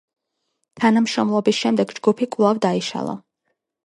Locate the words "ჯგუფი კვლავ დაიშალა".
1.97-3.15